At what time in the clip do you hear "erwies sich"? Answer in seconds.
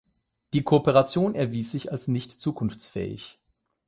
1.35-1.91